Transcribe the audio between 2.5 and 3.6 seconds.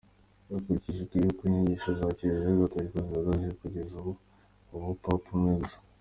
Gatolika zihagaze